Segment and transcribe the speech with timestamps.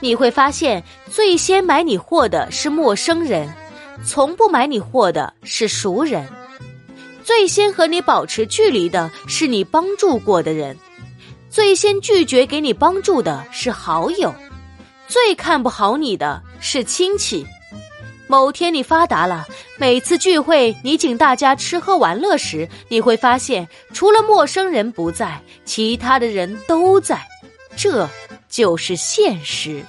[0.00, 3.48] 你会发现，最先买你货的是陌生人，
[4.04, 6.24] 从不买你货的是熟人；
[7.22, 10.74] 最先和你保持距离的是你帮助过的人；
[11.50, 14.30] 最先拒绝给你帮助的是好友；
[15.06, 17.46] 最看不好你的是亲戚。
[18.26, 19.44] 某天你发达了，
[19.76, 27.20] 每次聚会你请大家吃喝玩乐时，你会发现，除了陌生人不在，其他的人都在。
[27.76, 28.08] 这。
[28.50, 29.82] 就是现实。